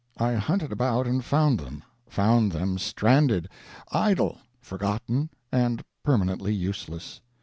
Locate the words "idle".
3.91-4.39